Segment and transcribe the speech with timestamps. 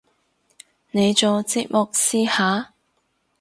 [0.89, 2.73] 你做節目試下